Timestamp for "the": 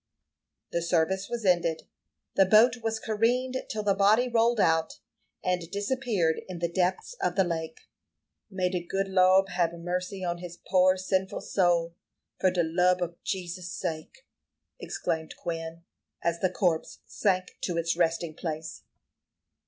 0.71-0.81, 2.35-2.47, 3.83-3.93, 6.57-6.67, 7.35-7.43, 16.39-16.49